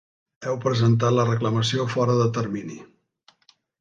[0.51, 2.79] Heu presentat la reclamació fora de termini.